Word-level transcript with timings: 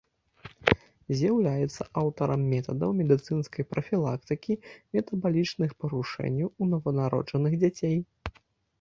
З'яўляецца 1.19 1.81
аўтарам 2.03 2.41
метадаў 2.55 2.97
медыцынскай 3.03 3.63
прафілактыкі 3.75 4.59
метабалічных 4.99 5.69
парушэнняў 5.85 6.49
ў 6.61 6.75
нованароджаных 6.77 7.53
дзяцей. 7.65 7.97